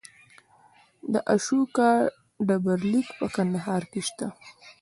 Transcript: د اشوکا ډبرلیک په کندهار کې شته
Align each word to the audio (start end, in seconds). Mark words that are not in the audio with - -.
د 1.13 1.15
اشوکا 1.33 1.91
ډبرلیک 2.47 3.07
په 3.19 3.25
کندهار 3.35 3.83
کې 3.91 4.01
شته 4.07 4.27